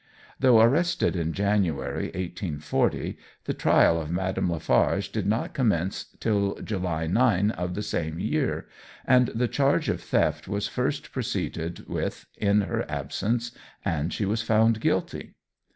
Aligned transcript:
Though 0.39 0.59
arrested 0.59 1.15
in 1.15 1.31
January, 1.31 2.05
1840, 2.05 3.19
the 3.45 3.53
trial 3.53 4.01
of 4.01 4.09
Madame 4.09 4.51
Lafarge 4.51 5.11
did 5.11 5.27
not 5.27 5.53
commence 5.53 6.05
till 6.19 6.55
July 6.55 7.05
9 7.05 7.51
of 7.51 7.75
the 7.75 7.83
same 7.83 8.19
year, 8.19 8.67
and 9.05 9.27
the 9.27 9.47
charge 9.47 9.89
of 9.89 10.01
theft 10.01 10.47
was 10.47 10.67
first 10.67 11.11
proceeded 11.11 11.87
with 11.87 12.25
in 12.35 12.61
her 12.61 12.83
absence, 12.89 13.51
and 13.85 14.11
she 14.11 14.25
was 14.25 14.41
found 14.41 14.81
guilty. 14.81 15.35